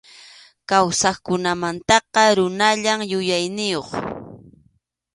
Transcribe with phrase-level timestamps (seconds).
[0.69, 3.89] Kawsaqkunamantaqa runallam yuyayniyuq.